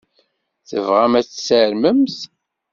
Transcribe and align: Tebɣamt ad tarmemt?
Tebɣamt 0.69 1.19
ad 1.19 1.27
tarmemt? 1.29 2.17